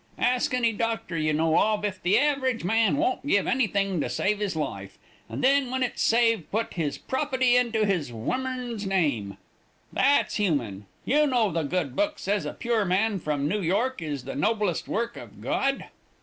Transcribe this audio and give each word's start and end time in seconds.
Ask 0.17 0.55
any 0.55 0.71
doctor 0.71 1.15
you 1.15 1.31
know 1.31 1.59
of 1.59 1.85
if 1.85 2.01
the 2.01 2.17
average 2.17 2.63
man 2.63 2.97
won't 2.97 3.23
give 3.23 3.45
anything 3.45 4.01
to 4.01 4.09
save 4.09 4.39
his 4.39 4.55
life, 4.55 4.97
and 5.29 5.43
then 5.43 5.69
when 5.69 5.83
it's 5.83 6.01
saved 6.01 6.49
put 6.49 6.73
his 6.73 6.97
propity 6.97 7.55
into 7.55 7.85
his 7.85 8.11
womern's 8.11 8.87
name. 8.87 9.37
That's 9.93 10.37
human. 10.37 10.87
You 11.05 11.27
know 11.27 11.51
the 11.51 11.61
good 11.61 11.95
book 11.95 12.17
says 12.17 12.45
a 12.47 12.53
pure 12.53 12.83
man 12.83 13.19
from 13.19 13.47
New 13.47 13.61
York 13.61 14.01
is 14.01 14.23
the 14.23 14.33
noblest 14.33 14.87
work 14.87 15.15
of 15.17 15.39
God." 15.39 15.85